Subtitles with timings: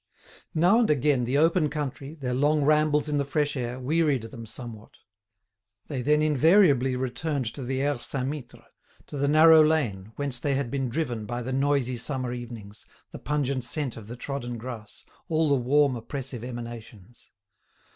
[0.55, 4.47] Now and again the open country, their long rambles in the fresh air, wearied them
[4.47, 4.93] somewhat.
[5.89, 8.65] They then invariably returned to the Aire Saint Mittre,
[9.05, 13.19] to the narrow lane, whence they had been driven by the noisy summer evenings, the
[13.19, 17.29] pungent scent of the trodden grass, all the warm oppressive emanations.